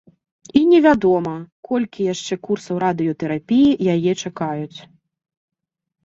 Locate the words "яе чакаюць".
3.97-4.79